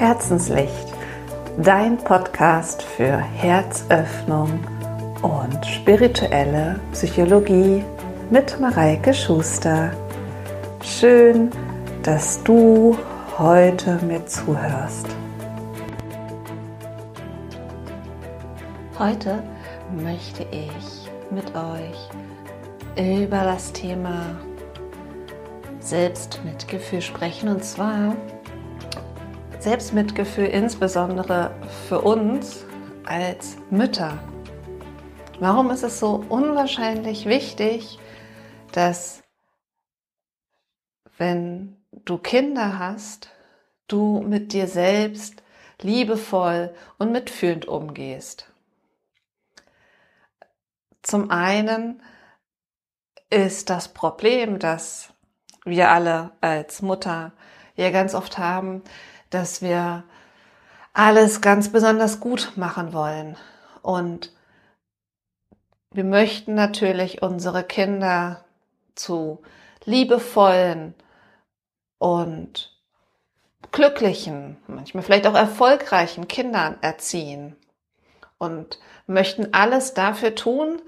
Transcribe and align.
Herzenslicht, 0.00 0.94
dein 1.58 1.98
Podcast 1.98 2.82
für 2.82 3.18
Herzöffnung 3.18 4.58
und 5.20 5.66
spirituelle 5.66 6.80
Psychologie 6.92 7.84
mit 8.30 8.58
Mareike 8.58 9.12
Schuster. 9.12 9.92
Schön, 10.82 11.50
dass 12.02 12.42
du 12.44 12.96
heute 13.36 14.00
mir 14.06 14.24
zuhörst. 14.24 15.06
Heute 18.98 19.42
möchte 20.02 20.44
ich 20.44 21.10
mit 21.30 21.54
euch 21.54 22.08
über 22.96 23.44
das 23.44 23.70
Thema 23.74 24.22
Selbstmitgefühl 25.80 27.02
sprechen 27.02 27.50
und 27.50 27.62
zwar 27.62 28.16
Selbstmitgefühl 29.60 30.46
insbesondere 30.46 31.54
für 31.86 32.00
uns 32.00 32.64
als 33.04 33.58
Mütter. 33.68 34.18
Warum 35.38 35.70
ist 35.70 35.82
es 35.82 36.00
so 36.00 36.24
unwahrscheinlich 36.30 37.26
wichtig, 37.26 37.98
dass 38.72 39.22
wenn 41.18 41.76
du 41.92 42.16
Kinder 42.16 42.78
hast, 42.78 43.28
du 43.86 44.22
mit 44.22 44.54
dir 44.54 44.66
selbst 44.66 45.42
liebevoll 45.82 46.74
und 46.96 47.12
mitfühlend 47.12 47.66
umgehst? 47.68 48.50
Zum 51.02 51.30
einen 51.30 52.02
ist 53.28 53.68
das 53.68 53.88
Problem, 53.88 54.58
das 54.58 55.12
wir 55.66 55.90
alle 55.90 56.32
als 56.40 56.80
Mutter 56.80 57.32
ja 57.76 57.90
ganz 57.90 58.14
oft 58.14 58.38
haben, 58.38 58.82
dass 59.30 59.62
wir 59.62 60.04
alles 60.92 61.40
ganz 61.40 61.70
besonders 61.70 62.20
gut 62.20 62.52
machen 62.56 62.92
wollen. 62.92 63.36
Und 63.82 64.32
wir 65.92 66.04
möchten 66.04 66.54
natürlich 66.54 67.22
unsere 67.22 67.64
Kinder 67.64 68.44
zu 68.94 69.42
liebevollen 69.84 70.94
und 71.98 72.76
glücklichen, 73.72 74.56
manchmal 74.66 75.02
vielleicht 75.02 75.26
auch 75.26 75.34
erfolgreichen 75.34 76.28
Kindern 76.28 76.78
erziehen 76.80 77.56
und 78.38 78.78
möchten 79.06 79.52
alles 79.54 79.94
dafür 79.94 80.34
tun, 80.34 80.80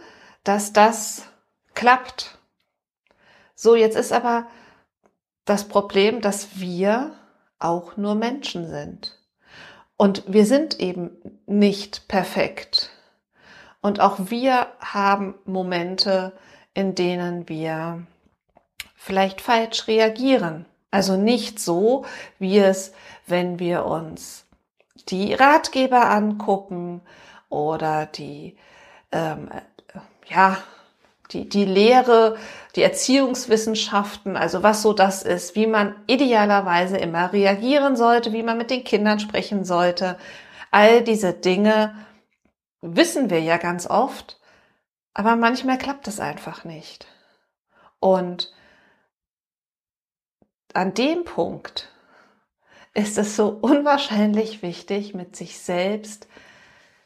dass 0.45 0.73
das 0.73 1.29
klappt. 1.75 2.39
So, 3.55 3.77
jetzt 3.77 3.97
ist 3.97 4.13
aber 4.13 4.47
das 5.45 5.69
Problem, 5.69 6.21
dass 6.21 6.59
wir 6.59 7.15
auch 7.65 7.97
nur 7.97 8.15
Menschen 8.15 8.69
sind. 8.69 9.19
Und 9.97 10.25
wir 10.27 10.47
sind 10.47 10.81
eben 10.81 11.11
nicht 11.47 12.09
perfekt. 12.09 12.91
Und 13.81 14.01
auch 14.01 14.17
wir 14.31 14.69
haben 14.81 15.35
Momente, 15.45 16.33
in 16.75 16.95
denen 16.95 17.49
wir 17.49 18.05
vielleicht 18.97 19.41
falsch 19.41 19.89
reagieren. 19.89 20.67
Also 20.91 21.17
nicht 21.17 21.59
so, 21.59 22.05
wie 22.39 22.59
es, 22.59 22.93
wenn 23.27 23.59
wir 23.59 23.87
uns 23.87 24.47
die 25.09 25.35
Ratgeber 25.35 26.11
angucken 26.11 27.01
oder 27.49 28.07
die 28.07 28.57
ähm, 29.11 29.49
ja 30.29 30.59
die, 31.33 31.49
die 31.49 31.65
Lehre, 31.65 32.37
die 32.77 32.83
Erziehungswissenschaften, 32.83 34.37
also 34.37 34.63
was 34.63 34.83
so 34.83 34.93
das 34.93 35.23
ist, 35.23 35.55
wie 35.57 35.67
man 35.67 35.95
idealerweise 36.07 36.97
immer 36.97 37.33
reagieren 37.33 37.97
sollte, 37.97 38.33
wie 38.33 38.43
man 38.43 38.59
mit 38.59 38.71
den 38.71 38.85
Kindern 38.85 39.21
sprechen 39.21 39.65
sollte. 39.65 40.19
All 40.71 41.03
diese 41.03 41.33
Dinge 41.33 41.95
wissen 42.81 43.31
wir 43.31 43.41
ja 43.41 43.57
ganz 43.57 43.87
oft, 43.87 44.41
aber 45.15 45.37
manchmal 45.37 45.79
klappt 45.79 46.09
es 46.09 46.21
einfach 46.21 46.65
nicht. 46.65 47.07
Und 48.01 48.53
an 50.75 50.95
dem 50.95 51.25
Punkt 51.25 51.89
ist 52.95 53.19
es 53.19 53.37
so 53.37 53.49
unwahrscheinlich 53.49 54.63
wichtig, 54.63 55.15
mit 55.15 55.37
sich 55.37 55.59
selbst 55.59 56.29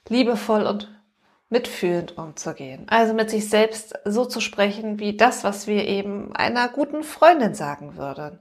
liebevoll 0.09 0.67
und 0.67 0.96
mitfühlend 1.49 2.19
umzugehen. 2.19 2.87
Also 2.89 3.15
mit 3.15 3.31
sich 3.31 3.49
selbst 3.49 3.95
so 4.05 4.25
zu 4.25 4.41
sprechen, 4.41 4.99
wie 4.99 5.17
das, 5.17 5.45
was 5.45 5.67
wir 5.67 5.87
eben 5.87 6.35
einer 6.35 6.69
guten 6.69 7.05
Freundin 7.05 7.55
sagen 7.55 7.97
würden. 7.97 8.41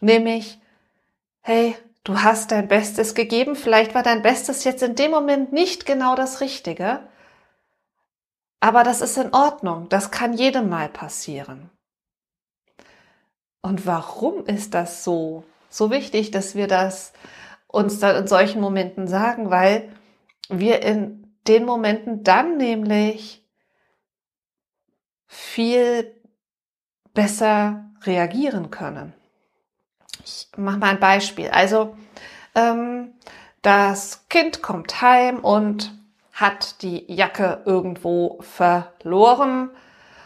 Nämlich, 0.00 0.60
hey, 1.40 1.76
du 2.04 2.22
hast 2.22 2.52
dein 2.52 2.68
Bestes 2.68 3.14
gegeben, 3.14 3.56
vielleicht 3.56 3.94
war 3.94 4.02
dein 4.02 4.22
Bestes 4.22 4.64
jetzt 4.64 4.82
in 4.82 4.94
dem 4.94 5.10
Moment 5.10 5.52
nicht 5.52 5.86
genau 5.86 6.14
das 6.14 6.40
Richtige, 6.40 7.00
aber 8.60 8.84
das 8.84 9.00
ist 9.00 9.18
in 9.18 9.34
Ordnung, 9.34 9.88
das 9.88 10.10
kann 10.10 10.32
jedem 10.32 10.68
mal 10.68 10.88
passieren. 10.88 11.70
Und 13.60 13.86
warum 13.86 14.44
ist 14.46 14.74
das 14.74 15.04
so, 15.04 15.44
so 15.68 15.90
wichtig, 15.90 16.30
dass 16.30 16.54
wir 16.54 16.66
das 16.66 17.12
uns 17.66 17.98
dann 17.98 18.16
in 18.16 18.26
solchen 18.26 18.60
Momenten 18.60 19.08
sagen? 19.08 19.50
Weil 19.50 19.90
wir 20.48 20.82
in 20.82 21.23
den 21.46 21.64
Momenten 21.64 22.24
dann 22.24 22.56
nämlich 22.56 23.44
viel 25.26 26.14
besser 27.12 27.84
reagieren 28.02 28.70
können. 28.70 29.12
Ich 30.24 30.48
mache 30.56 30.78
mal 30.78 30.90
ein 30.90 31.00
Beispiel. 31.00 31.48
Also 31.48 31.96
ähm, 32.54 33.14
das 33.62 34.28
Kind 34.28 34.62
kommt 34.62 35.00
heim 35.00 35.40
und 35.40 35.92
hat 36.32 36.82
die 36.82 37.10
Jacke 37.12 37.62
irgendwo 37.64 38.38
verloren 38.40 39.70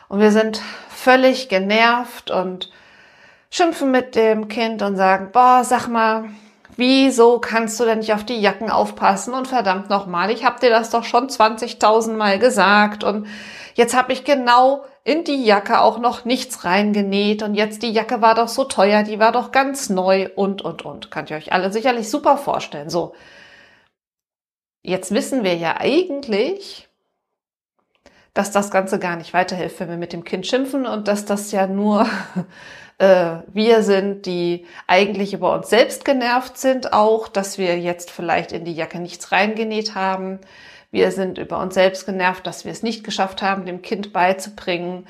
und 0.08 0.20
wir 0.20 0.32
sind 0.32 0.62
völlig 0.88 1.48
genervt 1.48 2.30
und 2.30 2.70
schimpfen 3.50 3.90
mit 3.90 4.14
dem 4.14 4.48
Kind 4.48 4.82
und 4.82 4.96
sagen, 4.96 5.30
boah, 5.32 5.64
sag 5.64 5.88
mal, 5.88 6.30
Wieso 6.78 7.40
kannst 7.40 7.80
du 7.80 7.84
denn 7.84 7.98
nicht 7.98 8.12
auf 8.14 8.22
die 8.22 8.40
Jacken 8.40 8.70
aufpassen? 8.70 9.34
Und 9.34 9.48
verdammt 9.48 9.90
nochmal, 9.90 10.30
ich 10.30 10.44
habe 10.44 10.60
dir 10.60 10.70
das 10.70 10.90
doch 10.90 11.02
schon 11.02 11.28
20.000 11.28 12.12
Mal 12.12 12.38
gesagt 12.38 13.02
und 13.02 13.26
jetzt 13.74 13.96
habe 13.96 14.12
ich 14.12 14.22
genau 14.22 14.84
in 15.02 15.24
die 15.24 15.44
Jacke 15.44 15.80
auch 15.80 15.98
noch 15.98 16.24
nichts 16.24 16.64
reingenäht 16.64 17.42
und 17.42 17.56
jetzt 17.56 17.82
die 17.82 17.90
Jacke 17.90 18.20
war 18.20 18.36
doch 18.36 18.46
so 18.46 18.62
teuer, 18.62 19.02
die 19.02 19.18
war 19.18 19.32
doch 19.32 19.50
ganz 19.50 19.90
neu 19.90 20.28
und, 20.36 20.62
und, 20.62 20.84
und. 20.84 21.10
Könnt 21.10 21.30
ihr 21.30 21.36
euch 21.36 21.52
alle 21.52 21.72
sicherlich 21.72 22.08
super 22.08 22.36
vorstellen. 22.36 22.90
So. 22.90 23.12
Jetzt 24.84 25.10
wissen 25.12 25.42
wir 25.42 25.56
ja 25.56 25.78
eigentlich, 25.80 26.88
dass 28.34 28.52
das 28.52 28.70
Ganze 28.70 29.00
gar 29.00 29.16
nicht 29.16 29.34
weiterhilft, 29.34 29.80
wenn 29.80 29.90
wir 29.90 29.96
mit 29.96 30.12
dem 30.12 30.22
Kind 30.22 30.46
schimpfen 30.46 30.86
und 30.86 31.08
dass 31.08 31.24
das 31.24 31.50
ja 31.50 31.66
nur 31.66 32.06
äh, 32.98 33.42
wir 33.53 33.82
sind, 33.82 34.26
die 34.26 34.66
eigentlich 34.86 35.32
über 35.32 35.54
uns 35.54 35.70
selbst 35.70 36.04
genervt 36.04 36.59
sind, 36.59 36.92
auch, 36.92 37.28
dass 37.28 37.59
wir 37.59 37.78
jetzt 37.78 38.10
vielleicht 38.10 38.53
in 38.53 38.64
die 38.64 38.75
Jacke 38.75 38.98
nichts 38.98 39.32
reingenäht 39.32 39.94
haben. 39.94 40.41
Wir 40.91 41.12
sind 41.12 41.38
über 41.38 41.58
uns 41.58 41.75
selbst 41.75 42.06
genervt, 42.06 42.47
dass 42.47 42.64
wir 42.64 42.72
es 42.72 42.82
nicht 42.82 43.04
geschafft 43.04 43.42
haben, 43.42 43.66
dem 43.66 43.82
Kind 43.82 44.12
beizubringen, 44.12 45.06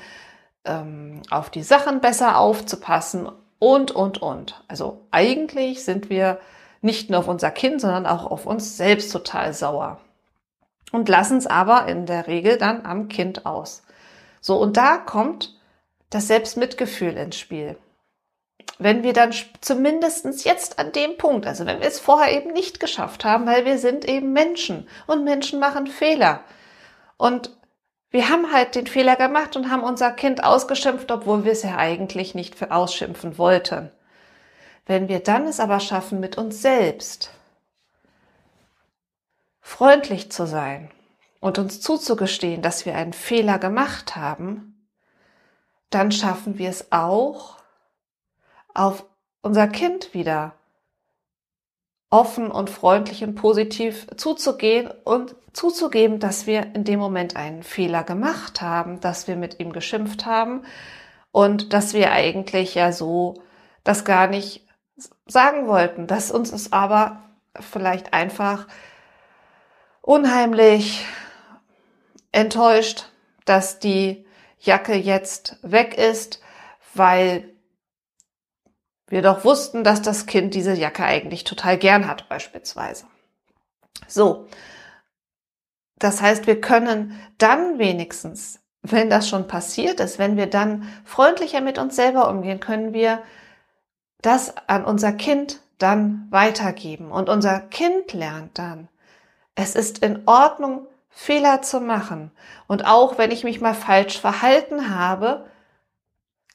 ähm, 0.65 1.21
auf 1.29 1.49
die 1.49 1.63
Sachen 1.63 2.01
besser 2.01 2.37
aufzupassen 2.37 3.29
und, 3.59 3.91
und, 3.91 4.21
und. 4.21 4.63
Also 4.67 5.05
eigentlich 5.11 5.83
sind 5.83 6.09
wir 6.09 6.39
nicht 6.81 7.09
nur 7.09 7.19
auf 7.19 7.27
unser 7.27 7.51
Kind, 7.51 7.81
sondern 7.81 8.05
auch 8.05 8.29
auf 8.29 8.45
uns 8.45 8.77
selbst 8.77 9.11
total 9.11 9.53
sauer. 9.53 9.99
Und 10.91 11.09
lassen 11.09 11.37
es 11.37 11.47
aber 11.47 11.87
in 11.87 12.05
der 12.05 12.27
Regel 12.27 12.57
dann 12.57 12.85
am 12.85 13.09
Kind 13.09 13.45
aus. 13.45 13.83
So, 14.41 14.57
und 14.57 14.77
da 14.77 14.97
kommt 14.97 15.59
das 16.09 16.27
Selbstmitgefühl 16.27 17.15
ins 17.15 17.37
Spiel. 17.37 17.77
Wenn 18.81 19.03
wir 19.03 19.11
dann 19.11 19.33
zumindestens 19.59 20.45
jetzt 20.45 20.79
an 20.79 20.93
dem 20.93 21.17
Punkt, 21.17 21.45
also 21.45 21.65
wenn 21.65 21.81
wir 21.81 21.87
es 21.87 21.99
vorher 21.99 22.31
eben 22.33 22.53
nicht 22.53 22.79
geschafft 22.79 23.25
haben, 23.25 23.45
weil 23.45 23.65
wir 23.65 23.77
sind 23.77 24.05
eben 24.05 24.31
Menschen 24.31 24.87
und 25.05 25.25
Menschen 25.25 25.59
machen 25.59 25.85
Fehler. 25.85 26.45
Und 27.17 27.51
wir 28.09 28.29
haben 28.29 28.53
halt 28.53 28.75
den 28.75 28.87
Fehler 28.87 29.17
gemacht 29.17 29.57
und 29.57 29.69
haben 29.69 29.83
unser 29.83 30.11
Kind 30.11 30.45
ausgeschimpft, 30.45 31.11
obwohl 31.11 31.43
wir 31.43 31.51
es 31.51 31.63
ja 31.63 31.75
eigentlich 31.75 32.33
nicht 32.35 32.55
für 32.55 32.71
ausschimpfen 32.71 33.37
wollten. 33.37 33.91
Wenn 34.85 35.09
wir 35.09 35.19
dann 35.19 35.45
es 35.45 35.59
aber 35.59 35.81
schaffen, 35.81 36.21
mit 36.21 36.37
uns 36.37 36.61
selbst 36.61 37.31
freundlich 39.59 40.31
zu 40.31 40.47
sein 40.47 40.89
und 41.41 41.59
uns 41.59 41.81
zuzugestehen, 41.81 42.61
dass 42.61 42.85
wir 42.85 42.95
einen 42.95 43.13
Fehler 43.13 43.59
gemacht 43.59 44.15
haben, 44.15 44.87
dann 45.89 46.13
schaffen 46.13 46.57
wir 46.57 46.69
es 46.69 46.93
auch, 46.93 47.58
auf 48.73 49.05
unser 49.41 49.67
Kind 49.67 50.13
wieder 50.13 50.53
offen 52.09 52.49
und 52.49 52.69
freundlich 52.69 53.23
und 53.23 53.35
positiv 53.35 54.07
zuzugehen 54.17 54.89
und 55.03 55.35
zuzugeben, 55.53 56.19
dass 56.19 56.47
wir 56.47 56.73
in 56.73 56.83
dem 56.83 56.99
Moment 56.99 57.35
einen 57.35 57.63
Fehler 57.63 58.03
gemacht 58.03 58.61
haben, 58.61 58.99
dass 58.99 59.27
wir 59.27 59.35
mit 59.35 59.59
ihm 59.59 59.71
geschimpft 59.71 60.25
haben 60.25 60.63
und 61.31 61.73
dass 61.73 61.93
wir 61.93 62.11
eigentlich 62.11 62.75
ja 62.75 62.91
so 62.91 63.41
das 63.83 64.05
gar 64.05 64.27
nicht 64.27 64.67
sagen 65.27 65.67
wollten, 65.67 66.07
dass 66.07 66.31
uns 66.31 66.51
es 66.51 66.73
aber 66.73 67.23
vielleicht 67.59 68.13
einfach 68.13 68.67
unheimlich 70.01 71.05
enttäuscht, 72.31 73.09
dass 73.45 73.79
die 73.79 74.25
Jacke 74.59 74.95
jetzt 74.95 75.57
weg 75.61 75.97
ist, 75.97 76.41
weil 76.93 77.49
wir 79.09 79.21
doch 79.21 79.43
wussten, 79.43 79.83
dass 79.83 80.01
das 80.01 80.25
Kind 80.25 80.53
diese 80.53 80.73
Jacke 80.73 81.03
eigentlich 81.03 81.43
total 81.43 81.77
gern 81.77 82.07
hat, 82.07 82.29
beispielsweise. 82.29 83.05
So. 84.07 84.47
Das 85.97 86.21
heißt, 86.21 86.47
wir 86.47 86.61
können 86.61 87.19
dann 87.37 87.77
wenigstens, 87.77 88.61
wenn 88.81 89.09
das 89.09 89.27
schon 89.27 89.47
passiert 89.47 89.99
ist, 89.99 90.17
wenn 90.17 90.37
wir 90.37 90.47
dann 90.47 90.87
freundlicher 91.03 91.61
mit 91.61 91.77
uns 91.77 91.95
selber 91.95 92.29
umgehen, 92.29 92.59
können 92.59 92.93
wir 92.93 93.21
das 94.21 94.53
an 94.67 94.85
unser 94.85 95.11
Kind 95.11 95.59
dann 95.77 96.27
weitergeben. 96.29 97.11
Und 97.11 97.29
unser 97.29 97.59
Kind 97.59 98.13
lernt 98.13 98.57
dann, 98.57 98.87
es 99.55 99.75
ist 99.75 99.99
in 99.99 100.23
Ordnung, 100.25 100.87
Fehler 101.09 101.61
zu 101.61 101.81
machen. 101.81 102.31
Und 102.67 102.85
auch 102.85 103.17
wenn 103.17 103.31
ich 103.31 103.43
mich 103.43 103.59
mal 103.59 103.73
falsch 103.73 104.19
verhalten 104.19 104.95
habe, 104.95 105.49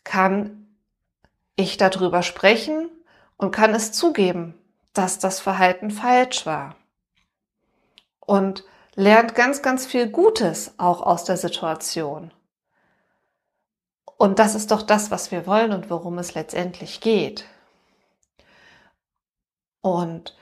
kann 0.04 0.63
ich 1.56 1.76
darüber 1.76 2.22
sprechen 2.22 2.90
und 3.36 3.50
kann 3.50 3.74
es 3.74 3.92
zugeben, 3.92 4.54
dass 4.92 5.18
das 5.18 5.40
Verhalten 5.40 5.90
falsch 5.90 6.46
war. 6.46 6.76
Und 8.20 8.64
lernt 8.94 9.34
ganz, 9.34 9.62
ganz 9.62 9.86
viel 9.86 10.08
Gutes 10.08 10.74
auch 10.78 11.02
aus 11.02 11.24
der 11.24 11.36
Situation. 11.36 12.32
Und 14.16 14.38
das 14.38 14.54
ist 14.54 14.70
doch 14.70 14.82
das, 14.82 15.10
was 15.10 15.30
wir 15.30 15.46
wollen 15.46 15.72
und 15.72 15.90
worum 15.90 16.18
es 16.18 16.34
letztendlich 16.34 17.00
geht. 17.00 17.44
Und 19.80 20.36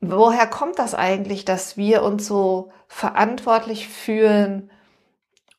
woher 0.00 0.46
kommt 0.46 0.78
das 0.78 0.94
eigentlich, 0.94 1.44
dass 1.44 1.76
wir 1.76 2.02
uns 2.02 2.26
so 2.26 2.72
verantwortlich 2.88 3.88
fühlen 3.88 4.70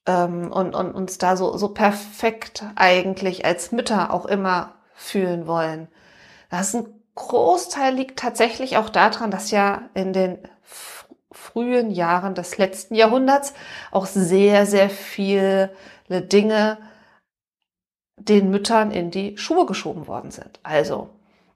ähm, 0.08 0.52
und, 0.52 0.74
und 0.74 0.94
uns 0.96 1.18
da 1.20 1.38
so, 1.38 1.56
so 1.58 1.70
perfekt 1.70 2.66
eigentlich 2.76 3.46
als 3.46 3.72
Mütter 3.72 4.12
auch 4.12 4.26
immer 4.26 4.74
fühlen 4.96 5.46
wollen? 5.46 5.88
Das 6.50 6.70
ist 6.70 6.76
ein 6.76 6.88
Großteil 7.16 7.96
liegt 7.96 8.20
tatsächlich 8.20 8.78
auch 8.78 8.90
daran, 8.90 9.32
dass 9.32 9.52
ja 9.52 9.82
in 9.94 10.14
den 10.14 10.38
frühen 11.32 11.92
Jahren 11.92 12.36
des 12.36 12.58
letzten 12.58 12.96
Jahrhunderts 12.96 13.54
auch 13.92 14.06
sehr, 14.06 14.66
sehr 14.66 14.90
viele 14.90 15.72
Dinge 16.10 16.78
den 18.18 18.50
Müttern 18.50 18.92
in 18.92 19.12
die 19.12 19.38
Schuhe 19.38 19.66
geschoben 19.66 20.08
worden 20.08 20.32
sind. 20.32 20.60
Also 20.64 21.10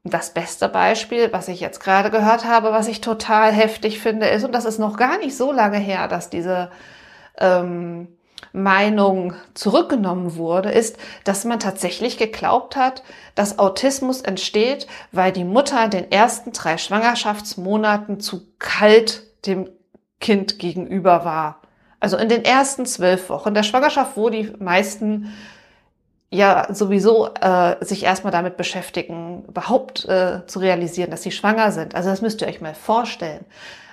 das 0.03 0.33
beste 0.33 0.67
Beispiel, 0.67 1.31
was 1.31 1.47
ich 1.47 1.59
jetzt 1.59 1.79
gerade 1.79 2.09
gehört 2.09 2.45
habe, 2.45 2.71
was 2.71 2.87
ich 2.87 3.01
total 3.01 3.51
heftig 3.51 3.99
finde, 3.99 4.27
ist, 4.27 4.43
und 4.43 4.53
das 4.53 4.65
ist 4.65 4.79
noch 4.79 4.97
gar 4.97 5.17
nicht 5.19 5.37
so 5.37 5.51
lange 5.51 5.77
her, 5.77 6.07
dass 6.07 6.29
diese 6.29 6.71
ähm, 7.37 8.07
Meinung 8.53 9.33
zurückgenommen 9.53 10.35
wurde, 10.35 10.71
ist, 10.71 10.97
dass 11.23 11.45
man 11.45 11.59
tatsächlich 11.59 12.17
geglaubt 12.17 12.75
hat, 12.75 13.03
dass 13.35 13.59
Autismus 13.59 14.21
entsteht, 14.21 14.87
weil 15.11 15.31
die 15.31 15.45
Mutter 15.45 15.83
in 15.83 15.91
den 15.91 16.11
ersten 16.11 16.51
drei 16.51 16.77
Schwangerschaftsmonaten 16.77 18.19
zu 18.19 18.47
kalt 18.59 19.23
dem 19.45 19.69
Kind 20.19 20.59
gegenüber 20.59 21.25
war. 21.25 21.61
Also 21.99 22.17
in 22.17 22.29
den 22.29 22.43
ersten 22.43 22.85
zwölf 22.85 23.29
Wochen 23.29 23.53
der 23.53 23.63
Schwangerschaft, 23.63 24.17
wo 24.17 24.29
die 24.29 24.51
meisten 24.59 25.31
ja 26.29 26.67
sowieso 26.73 27.29
äh, 27.33 27.83
sich 27.83 28.03
erstmal 28.03 28.31
damit 28.31 28.57
beschäftigen, 28.57 29.43
überhaupt 29.47 30.05
äh, 30.05 30.45
zu 30.47 30.59
realisieren, 30.59 31.11
dass 31.11 31.23
sie 31.23 31.31
schwanger 31.31 31.71
sind. 31.71 31.93
Also 31.93 32.09
das 32.09 32.21
müsst 32.21 32.41
ihr 32.41 32.47
euch 32.47 32.61
mal 32.61 32.73
vorstellen. 32.73 33.45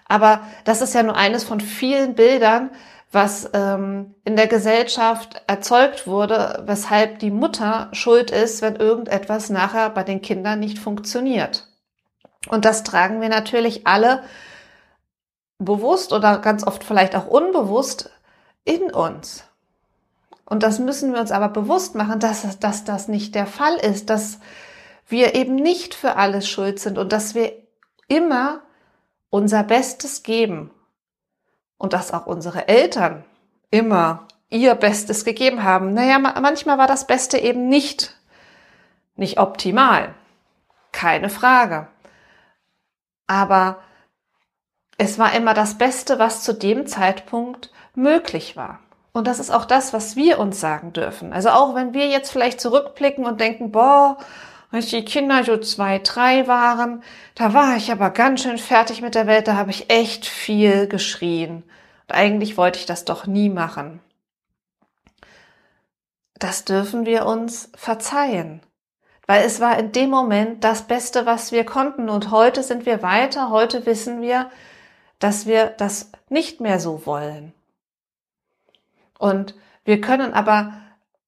Aber 0.06 0.40
das 0.64 0.80
ist 0.80 0.94
ja 0.94 1.02
nur 1.02 1.16
eines 1.16 1.44
von 1.44 1.60
vielen 1.60 2.14
Bildern, 2.14 2.70
was 3.10 3.48
ähm, 3.54 4.14
in 4.24 4.36
der 4.36 4.48
Gesellschaft 4.48 5.42
erzeugt 5.46 6.06
wurde, 6.06 6.62
weshalb 6.66 7.18
die 7.20 7.30
Mutter 7.30 7.88
schuld 7.92 8.30
ist, 8.30 8.60
wenn 8.60 8.76
irgendetwas 8.76 9.48
nachher 9.48 9.90
bei 9.90 10.04
den 10.04 10.20
Kindern 10.20 10.60
nicht 10.60 10.78
funktioniert. 10.78 11.66
Und 12.48 12.64
das 12.64 12.84
tragen 12.84 13.20
wir 13.20 13.30
natürlich 13.30 13.86
alle 13.86 14.22
bewusst 15.58 16.12
oder 16.12 16.38
ganz 16.38 16.66
oft 16.66 16.84
vielleicht 16.84 17.16
auch 17.16 17.26
unbewusst 17.26 18.10
in 18.64 18.92
uns. 18.92 19.44
Und 20.44 20.62
das 20.62 20.78
müssen 20.78 21.12
wir 21.12 21.20
uns 21.20 21.32
aber 21.32 21.48
bewusst 21.48 21.94
machen, 21.94 22.20
dass, 22.20 22.58
dass 22.58 22.84
das 22.84 23.08
nicht 23.08 23.34
der 23.34 23.46
Fall 23.46 23.76
ist, 23.76 24.10
dass 24.10 24.38
wir 25.06 25.34
eben 25.34 25.54
nicht 25.54 25.94
für 25.94 26.16
alles 26.16 26.48
schuld 26.48 26.78
sind 26.78 26.98
und 26.98 27.12
dass 27.12 27.34
wir 27.34 27.52
immer 28.06 28.60
unser 29.30 29.62
Bestes 29.62 30.22
geben 30.22 30.70
und 31.78 31.92
dass 31.92 32.12
auch 32.12 32.26
unsere 32.26 32.68
Eltern 32.68 33.24
immer 33.70 34.26
ihr 34.50 34.74
Bestes 34.74 35.24
gegeben 35.24 35.62
haben. 35.62 35.94
Naja, 35.94 36.18
manchmal 36.18 36.78
war 36.78 36.86
das 36.86 37.06
Beste 37.06 37.38
eben 37.38 37.68
nicht, 37.68 38.16
nicht 39.16 39.38
optimal. 39.38 40.14
Keine 40.92 41.28
Frage. 41.30 41.88
Aber 43.26 43.78
es 44.96 45.18
war 45.18 45.32
immer 45.34 45.54
das 45.54 45.78
Beste, 45.78 46.18
was 46.18 46.42
zu 46.42 46.52
dem 46.52 46.86
Zeitpunkt 46.86 47.70
möglich 47.94 48.56
war. 48.56 48.80
Und 49.12 49.26
das 49.26 49.38
ist 49.38 49.50
auch 49.50 49.64
das, 49.64 49.92
was 49.92 50.16
wir 50.16 50.38
uns 50.38 50.60
sagen 50.60 50.92
dürfen. 50.92 51.32
Also 51.32 51.50
auch 51.50 51.74
wenn 51.74 51.92
wir 51.92 52.08
jetzt 52.08 52.30
vielleicht 52.30 52.60
zurückblicken 52.60 53.24
und 53.24 53.40
denken, 53.40 53.70
boah, 53.70 54.18
als 54.70 54.86
die 54.86 55.04
Kinder 55.04 55.44
so 55.44 55.56
zwei, 55.56 55.98
drei 55.98 56.46
waren, 56.46 57.02
da 57.34 57.54
war 57.54 57.76
ich 57.76 57.90
aber 57.90 58.10
ganz 58.10 58.42
schön 58.42 58.58
fertig 58.58 59.00
mit 59.00 59.14
der 59.14 59.26
Welt, 59.26 59.48
da 59.48 59.54
habe 59.54 59.70
ich 59.70 59.90
echt 59.90 60.26
viel 60.26 60.86
geschrien. 60.86 61.62
Und 62.06 62.14
eigentlich 62.14 62.56
wollte 62.56 62.78
ich 62.78 62.86
das 62.86 63.04
doch 63.04 63.26
nie 63.26 63.48
machen. 63.48 64.00
Das 66.38 66.64
dürfen 66.64 67.06
wir 67.06 67.26
uns 67.26 67.70
verzeihen. 67.74 68.60
Weil 69.26 69.44
es 69.44 69.60
war 69.60 69.78
in 69.78 69.92
dem 69.92 70.08
Moment 70.08 70.64
das 70.64 70.86
Beste, 70.86 71.26
was 71.26 71.52
wir 71.52 71.64
konnten. 71.64 72.08
Und 72.08 72.30
heute 72.30 72.62
sind 72.62 72.86
wir 72.86 73.02
weiter. 73.02 73.50
Heute 73.50 73.84
wissen 73.84 74.22
wir, 74.22 74.50
dass 75.18 75.46
wir 75.46 75.66
das 75.66 76.10
nicht 76.30 76.60
mehr 76.60 76.80
so 76.80 77.04
wollen. 77.04 77.52
Und 79.18 79.54
wir 79.84 80.00
können 80.00 80.32
aber 80.32 80.72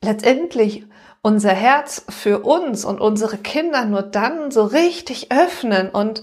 letztendlich 0.02 0.86
unser 1.22 1.52
Herz 1.52 2.04
für 2.08 2.40
uns 2.40 2.84
und 2.84 3.00
unsere 3.00 3.38
Kinder 3.38 3.84
nur 3.84 4.02
dann 4.02 4.50
so 4.50 4.64
richtig 4.64 5.30
öffnen 5.30 5.90
und 5.90 6.22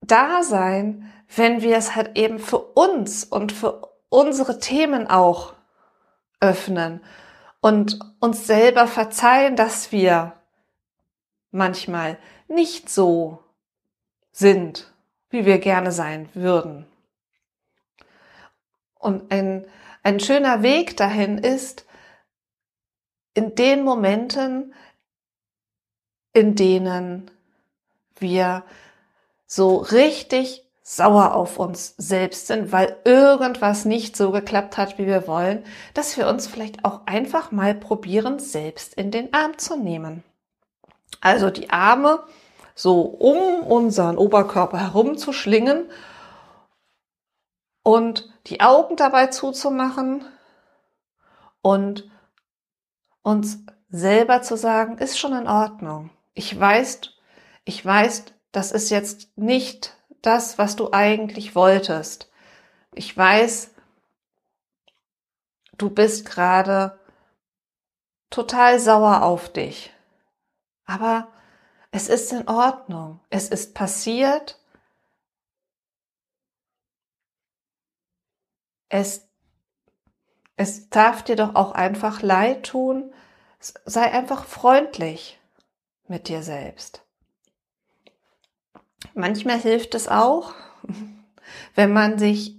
da 0.00 0.42
sein, 0.42 1.10
wenn 1.34 1.62
wir 1.62 1.76
es 1.76 1.94
halt 1.94 2.16
eben 2.18 2.38
für 2.38 2.58
uns 2.58 3.24
und 3.24 3.52
für 3.52 3.88
unsere 4.08 4.58
Themen 4.58 5.06
auch 5.06 5.54
öffnen 6.40 7.00
und 7.60 7.98
uns 8.20 8.46
selber 8.46 8.86
verzeihen, 8.86 9.56
dass 9.56 9.92
wir 9.92 10.34
manchmal 11.50 12.18
nicht 12.48 12.88
so 12.88 13.42
sind, 14.32 14.92
wie 15.30 15.44
wir 15.44 15.58
gerne 15.58 15.92
sein 15.92 16.28
würden. 16.34 16.86
Und 18.98 19.30
ein 19.32 19.66
ein 20.08 20.20
schöner 20.20 20.62
Weg 20.62 20.96
dahin 20.96 21.38
ist, 21.38 21.84
in 23.38 23.54
den 23.54 23.84
Momenten, 23.84 24.74
in 26.32 26.56
denen 26.56 27.30
wir 28.18 28.64
so 29.46 29.76
richtig 29.76 30.68
sauer 30.82 31.36
auf 31.36 31.60
uns 31.60 31.94
selbst 31.98 32.48
sind, 32.48 32.72
weil 32.72 32.96
irgendwas 33.04 33.84
nicht 33.84 34.16
so 34.16 34.32
geklappt 34.32 34.76
hat, 34.76 34.98
wie 34.98 35.06
wir 35.06 35.28
wollen, 35.28 35.62
dass 35.94 36.16
wir 36.16 36.26
uns 36.26 36.48
vielleicht 36.48 36.84
auch 36.84 37.02
einfach 37.06 37.52
mal 37.52 37.76
probieren, 37.76 38.40
selbst 38.40 38.94
in 38.94 39.12
den 39.12 39.32
Arm 39.32 39.56
zu 39.56 39.76
nehmen. 39.76 40.24
Also 41.20 41.50
die 41.50 41.70
Arme 41.70 42.24
so 42.74 43.02
um 43.02 43.62
unseren 43.62 44.18
Oberkörper 44.18 44.80
herum 44.80 45.16
zu 45.16 45.32
schlingen 45.32 45.88
und 47.84 48.28
die 48.46 48.60
Augen 48.60 48.96
dabei 48.96 49.28
zuzumachen 49.28 50.24
und 51.62 52.10
uns 53.28 53.58
selber 53.90 54.40
zu 54.40 54.56
sagen, 54.56 54.96
ist 54.98 55.18
schon 55.18 55.34
in 55.34 55.46
Ordnung. 55.46 56.10
Ich 56.32 56.58
weiß, 56.58 57.00
ich 57.64 57.84
weiß, 57.84 58.24
das 58.52 58.72
ist 58.72 58.88
jetzt 58.90 59.36
nicht 59.36 59.96
das, 60.22 60.56
was 60.56 60.76
du 60.76 60.92
eigentlich 60.92 61.54
wolltest. 61.54 62.30
Ich 62.94 63.14
weiß, 63.14 63.74
du 65.76 65.90
bist 65.90 66.24
gerade 66.24 66.98
total 68.30 68.80
sauer 68.80 69.22
auf 69.22 69.52
dich. 69.52 69.92
Aber 70.86 71.28
es 71.90 72.08
ist 72.08 72.32
in 72.32 72.48
Ordnung. 72.48 73.20
Es 73.28 73.48
ist 73.50 73.74
passiert 73.74 74.58
es, 78.88 79.27
es 80.58 80.90
darf 80.90 81.22
dir 81.22 81.36
doch 81.36 81.54
auch 81.54 81.72
einfach 81.72 82.20
leid 82.20 82.66
tun. 82.66 83.14
Sei 83.60 84.12
einfach 84.12 84.44
freundlich 84.44 85.40
mit 86.08 86.28
dir 86.28 86.42
selbst. 86.42 87.02
Manchmal 89.14 89.58
hilft 89.58 89.94
es 89.94 90.08
auch, 90.08 90.52
wenn 91.76 91.92
man 91.92 92.18
sich 92.18 92.56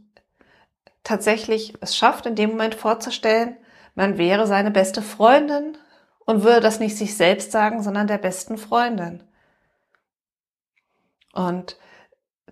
tatsächlich 1.04 1.74
es 1.82 1.96
schafft, 1.96 2.26
in 2.26 2.36
dem 2.36 2.52
Moment 2.52 2.74
vorzustellen, 2.74 3.58
man 3.96 4.18
wäre 4.18 4.48
seine 4.48 4.72
beste 4.72 5.02
Freundin 5.02 5.78
und 6.26 6.44
würde 6.44 6.62
das 6.62 6.80
nicht 6.80 6.98
sich 6.98 7.18
selbst 7.18 7.52
sagen, 7.52 7.84
sondern 7.84 8.08
der 8.08 8.18
besten 8.18 8.58
Freundin. 8.58 9.24
Und 11.34 11.78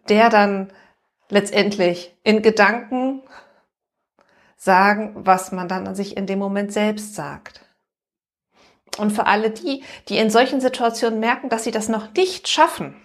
der 0.09 0.29
dann 0.29 0.73
letztendlich 1.29 2.13
in 2.23 2.41
Gedanken 2.41 3.23
sagen, 4.57 5.13
was 5.15 5.51
man 5.51 5.67
dann 5.67 5.87
an 5.87 5.95
sich 5.95 6.17
in 6.17 6.25
dem 6.25 6.39
Moment 6.39 6.73
selbst 6.73 7.15
sagt. 7.15 7.61
Und 8.97 9.11
für 9.11 9.27
alle 9.27 9.51
die, 9.51 9.83
die 10.09 10.17
in 10.17 10.31
solchen 10.31 10.59
Situationen 10.59 11.19
merken, 11.19 11.49
dass 11.49 11.63
sie 11.63 11.71
das 11.71 11.87
noch 11.87 12.13
nicht 12.13 12.47
schaffen, 12.47 12.99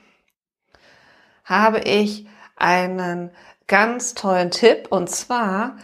habe 1.45 1.81
ich 1.81 2.27
einen 2.57 3.31
ganz 3.67 4.15
tollen 4.15 4.51
Tipp 4.51 4.89
und 4.91 5.11
zwar 5.11 5.77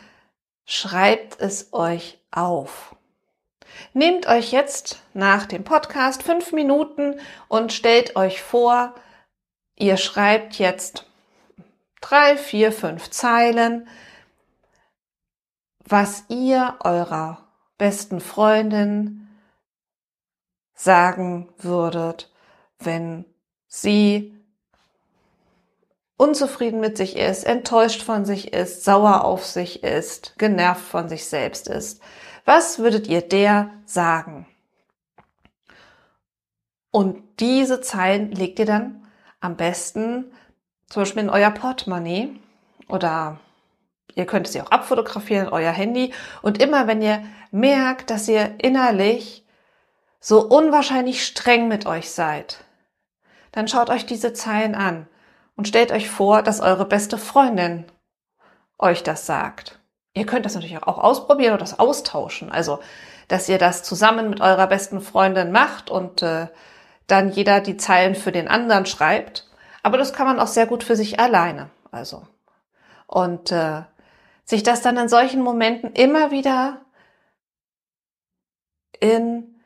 schreibt 0.64 1.40
es 1.40 1.72
euch 1.72 2.18
auf. 2.30 2.96
Nehmt 3.92 4.26
euch 4.26 4.50
jetzt 4.52 5.02
nach 5.14 5.46
dem 5.46 5.64
Podcast 5.64 6.22
fünf 6.22 6.52
Minuten 6.52 7.20
und 7.48 7.72
stellt 7.72 8.16
euch 8.16 8.42
vor, 8.42 8.94
ihr 9.76 9.96
schreibt 9.96 10.58
jetzt 10.58 11.06
drei, 12.00 12.36
vier, 12.36 12.72
fünf 12.72 13.10
Zeilen, 13.10 13.88
was 15.90 16.24
ihr 16.28 16.76
eurer 16.80 17.38
besten 17.78 18.20
Freundin 18.20 19.28
sagen 20.74 21.48
würdet, 21.58 22.30
wenn 22.78 23.24
sie 23.66 24.34
unzufrieden 26.16 26.80
mit 26.80 26.96
sich 26.96 27.16
ist, 27.16 27.44
enttäuscht 27.44 28.02
von 28.02 28.24
sich 28.24 28.52
ist, 28.52 28.84
sauer 28.84 29.24
auf 29.24 29.46
sich 29.46 29.82
ist, 29.82 30.34
genervt 30.38 30.82
von 30.82 31.08
sich 31.08 31.26
selbst 31.26 31.68
ist. 31.68 32.02
Was 32.44 32.78
würdet 32.78 33.06
ihr 33.06 33.22
der 33.22 33.70
sagen? 33.86 34.46
Und 36.90 37.22
diese 37.40 37.80
Zeilen 37.80 38.32
legt 38.32 38.58
ihr 38.58 38.66
dann 38.66 39.06
am 39.40 39.56
besten 39.56 40.32
zum 40.88 41.02
Beispiel 41.02 41.22
in 41.22 41.30
euer 41.30 41.50
Portemonnaie 41.50 42.30
oder 42.88 43.38
ihr 44.18 44.26
könnt 44.26 44.48
sie 44.48 44.60
auch 44.60 44.70
abfotografieren, 44.70 45.48
euer 45.48 45.70
Handy. 45.70 46.12
Und 46.42 46.60
immer 46.60 46.86
wenn 46.86 47.00
ihr 47.00 47.22
merkt, 47.50 48.10
dass 48.10 48.28
ihr 48.28 48.56
innerlich 48.58 49.46
so 50.20 50.40
unwahrscheinlich 50.44 51.24
streng 51.24 51.68
mit 51.68 51.86
euch 51.86 52.10
seid, 52.10 52.58
dann 53.52 53.68
schaut 53.68 53.90
euch 53.90 54.04
diese 54.04 54.32
Zeilen 54.32 54.74
an 54.74 55.06
und 55.56 55.68
stellt 55.68 55.92
euch 55.92 56.10
vor, 56.10 56.42
dass 56.42 56.60
eure 56.60 56.84
beste 56.84 57.16
Freundin 57.16 57.84
euch 58.78 59.02
das 59.04 59.24
sagt. 59.24 59.78
Ihr 60.14 60.26
könnt 60.26 60.44
das 60.44 60.54
natürlich 60.54 60.82
auch 60.82 60.98
ausprobieren 60.98 61.54
oder 61.54 61.60
das 61.60 61.78
austauschen. 61.78 62.50
Also, 62.50 62.80
dass 63.28 63.48
ihr 63.48 63.58
das 63.58 63.84
zusammen 63.84 64.30
mit 64.30 64.40
eurer 64.40 64.66
besten 64.66 65.00
Freundin 65.00 65.52
macht 65.52 65.90
und 65.90 66.22
äh, 66.22 66.48
dann 67.06 67.30
jeder 67.30 67.60
die 67.60 67.76
Zeilen 67.76 68.16
für 68.16 68.32
den 68.32 68.48
anderen 68.48 68.84
schreibt. 68.84 69.48
Aber 69.84 69.96
das 69.96 70.12
kann 70.12 70.26
man 70.26 70.40
auch 70.40 70.48
sehr 70.48 70.66
gut 70.66 70.82
für 70.82 70.96
sich 70.96 71.20
alleine. 71.20 71.70
Also. 71.92 72.26
Und 73.06 73.52
äh, 73.52 73.82
sich 74.48 74.62
das 74.62 74.80
dann 74.80 74.96
in 74.96 75.08
solchen 75.10 75.42
Momenten 75.42 75.92
immer 75.92 76.30
wieder 76.30 76.80
in, 78.98 79.60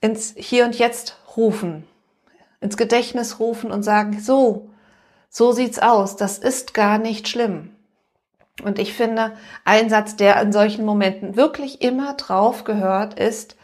ins 0.00 0.34
Hier 0.36 0.64
und 0.64 0.76
Jetzt 0.76 1.16
rufen, 1.36 1.86
ins 2.60 2.76
Gedächtnis 2.76 3.38
rufen 3.38 3.70
und 3.70 3.84
sagen, 3.84 4.20
so, 4.20 4.68
so 5.28 5.52
sieht's 5.52 5.78
aus, 5.78 6.16
das 6.16 6.38
ist 6.38 6.74
gar 6.74 6.98
nicht 6.98 7.28
schlimm. 7.28 7.76
Und 8.64 8.80
ich 8.80 8.94
finde, 8.94 9.36
ein 9.64 9.88
Satz, 9.88 10.16
der 10.16 10.40
in 10.42 10.52
solchen 10.52 10.84
Momenten 10.84 11.36
wirklich 11.36 11.80
immer 11.80 12.14
drauf 12.14 12.64
gehört, 12.64 13.18
ist, 13.18 13.56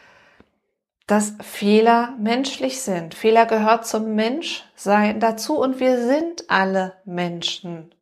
dass 1.08 1.34
Fehler 1.42 2.14
menschlich 2.20 2.82
sind. 2.82 3.14
Fehler 3.14 3.46
gehört 3.46 3.84
zum 3.84 4.14
Menschsein 4.14 5.18
dazu 5.18 5.58
und 5.58 5.80
wir 5.80 6.00
sind 6.06 6.48
alle 6.48 6.94
Menschen. 7.04 7.92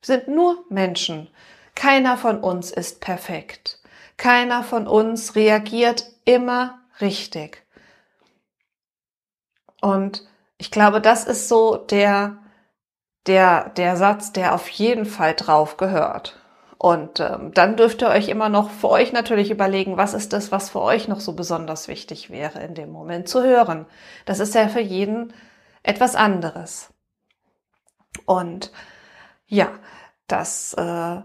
Wir 0.00 0.16
sind 0.16 0.28
nur 0.28 0.64
Menschen. 0.70 1.28
Keiner 1.78 2.16
von 2.16 2.40
uns 2.40 2.72
ist 2.72 3.00
perfekt. 3.00 3.78
Keiner 4.16 4.64
von 4.64 4.88
uns 4.88 5.36
reagiert 5.36 6.10
immer 6.24 6.80
richtig. 7.00 7.64
Und 9.80 10.26
ich 10.56 10.72
glaube, 10.72 11.00
das 11.00 11.24
ist 11.24 11.48
so 11.48 11.76
der, 11.76 12.38
der, 13.28 13.68
der 13.68 13.96
Satz, 13.96 14.32
der 14.32 14.56
auf 14.56 14.68
jeden 14.70 15.06
Fall 15.06 15.34
drauf 15.34 15.76
gehört. 15.76 16.40
Und 16.78 17.20
ähm, 17.20 17.54
dann 17.54 17.76
dürft 17.76 18.02
ihr 18.02 18.08
euch 18.08 18.28
immer 18.28 18.48
noch 18.48 18.70
für 18.70 18.88
euch 18.88 19.12
natürlich 19.12 19.52
überlegen, 19.52 19.96
was 19.96 20.14
ist 20.14 20.32
das, 20.32 20.50
was 20.50 20.70
für 20.70 20.82
euch 20.82 21.06
noch 21.06 21.20
so 21.20 21.34
besonders 21.34 21.86
wichtig 21.86 22.28
wäre 22.28 22.58
in 22.58 22.74
dem 22.74 22.90
Moment 22.90 23.28
zu 23.28 23.44
hören. 23.44 23.86
Das 24.24 24.40
ist 24.40 24.56
ja 24.56 24.66
für 24.66 24.80
jeden 24.80 25.32
etwas 25.84 26.16
anderes. 26.16 26.92
Und 28.26 28.72
ja, 29.46 29.70
das 30.26 30.74
äh, 30.74 31.22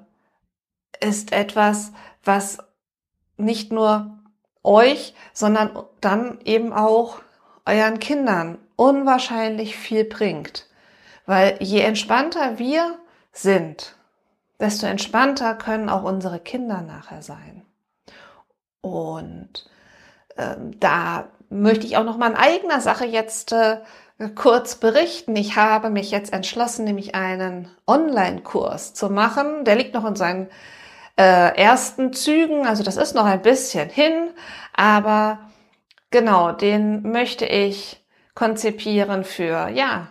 ist 1.03 1.31
etwas, 1.31 1.91
was 2.23 2.57
nicht 3.37 3.71
nur 3.71 4.17
euch, 4.63 5.13
sondern 5.33 5.77
dann 6.01 6.39
eben 6.45 6.73
auch 6.73 7.19
euren 7.65 7.99
Kindern 7.99 8.57
unwahrscheinlich 8.75 9.75
viel 9.75 10.05
bringt. 10.05 10.67
Weil 11.25 11.57
je 11.61 11.81
entspannter 11.81 12.59
wir 12.59 12.97
sind, 13.31 13.95
desto 14.59 14.85
entspannter 14.85 15.55
können 15.55 15.89
auch 15.89 16.03
unsere 16.03 16.39
Kinder 16.39 16.81
nachher 16.81 17.21
sein. 17.21 17.65
Und 18.81 19.69
ähm, 20.37 20.79
da 20.79 21.29
möchte 21.49 21.85
ich 21.85 21.97
auch 21.97 22.03
noch 22.03 22.17
mal 22.17 22.31
in 22.31 22.37
eigener 22.37 22.81
Sache 22.81 23.05
jetzt 23.05 23.51
äh, 23.53 23.79
kurz 24.35 24.75
berichten. 24.75 25.35
Ich 25.35 25.55
habe 25.55 25.89
mich 25.89 26.11
jetzt 26.11 26.33
entschlossen, 26.33 26.85
nämlich 26.85 27.15
einen 27.15 27.69
Online-Kurs 27.87 28.93
zu 28.93 29.09
machen. 29.09 29.65
Der 29.65 29.75
liegt 29.75 29.93
noch 29.93 30.05
in 30.05 30.15
seinen 30.15 30.49
äh, 31.17 31.55
ersten 31.55 32.13
Zügen, 32.13 32.65
also 32.65 32.83
das 32.83 32.97
ist 32.97 33.13
noch 33.13 33.25
ein 33.25 33.41
bisschen 33.41 33.89
hin, 33.89 34.31
aber 34.73 35.39
genau, 36.11 36.51
den 36.51 37.03
möchte 37.11 37.45
ich 37.45 38.03
konzipieren 38.35 39.23
für, 39.23 39.69
ja, 39.69 40.09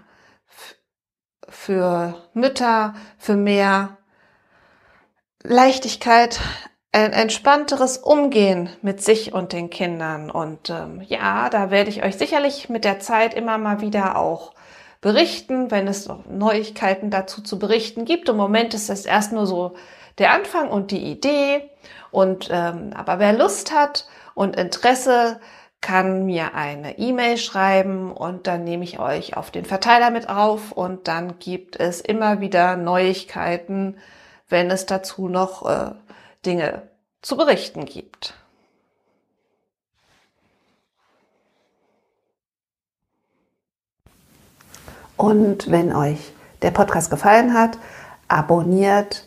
für 1.49 2.14
Mütter, 2.35 2.94
für 3.18 3.37
mehr 3.37 3.99
Leichtigkeit, 5.42 6.40
ein 6.92 7.12
entspannteres 7.12 7.97
Umgehen 7.99 8.68
mit 8.82 9.02
sich 9.02 9.32
und 9.32 9.52
den 9.52 9.71
Kindern. 9.71 10.30
Und 10.30 10.71
ähm, 10.71 11.00
ja, 11.06 11.49
da 11.49 11.71
werde 11.71 11.90
ich 11.90 12.04
euch 12.04 12.16
sicherlich 12.16 12.68
mit 12.68 12.85
der 12.85 13.00
Zeit 13.00 13.35
immer 13.35 13.59
mal 13.59 13.80
wieder 13.80 14.16
auch 14.16 14.52
berichten, 15.00 15.71
wenn 15.71 15.88
es 15.88 16.06
noch 16.06 16.26
Neuigkeiten 16.26 17.11
dazu 17.11 17.42
zu 17.42 17.59
berichten 17.59 18.04
gibt. 18.04 18.28
Im 18.28 18.37
Moment 18.37 18.75
ist 18.75 18.88
das 18.88 19.06
erst 19.06 19.32
nur 19.32 19.47
so 19.47 19.75
der 20.19 20.33
Anfang 20.33 20.69
und 20.69 20.90
die 20.90 21.11
Idee. 21.11 21.71
Und 22.11 22.49
ähm, 22.50 22.92
aber 22.95 23.19
wer 23.19 23.33
Lust 23.33 23.73
hat 23.73 24.07
und 24.35 24.57
Interesse, 24.57 25.40
kann 25.81 26.26
mir 26.26 26.54
eine 26.54 26.99
E-Mail 26.99 27.37
schreiben 27.38 28.12
und 28.12 28.47
dann 28.47 28.62
nehme 28.62 28.85
ich 28.85 29.00
euch 29.00 29.37
auf 29.37 29.50
den 29.50 29.64
Verteiler 29.64 30.11
mit 30.11 30.28
auf 30.28 30.71
und 30.71 31.09
dann 31.09 31.40
gibt 31.40 31.75
es 31.81 32.00
immer 32.00 32.40
wieder 32.40 32.76
Neuigkeiten 32.76 33.97
wenn 34.52 34.71
es 34.71 34.87
dazu 34.87 35.28
noch 35.28 35.69
äh, 35.69 35.92
Dinge 36.47 36.83
zu 37.23 37.37
berichten 37.37 37.87
gibt. 37.87 38.35
Und 45.16 45.71
wenn 45.71 45.95
euch 45.95 46.33
der 46.61 46.71
Podcast 46.71 47.11
gefallen 47.11 47.54
hat, 47.54 47.78
abonniert 48.28 49.26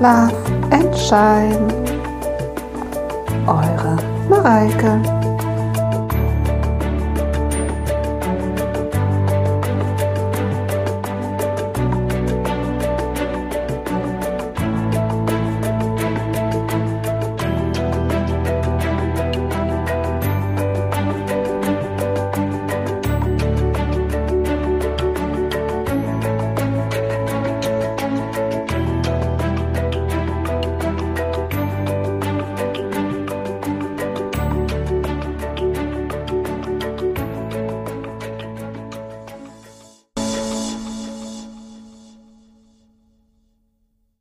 Love 0.00 0.32
and 0.72 0.96
Shine. 0.96 1.68
Eure 3.48 3.96
Mareike. 4.28 5.17